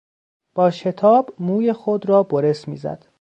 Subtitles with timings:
[0.55, 3.05] با شتاب موی خود را برس میزد.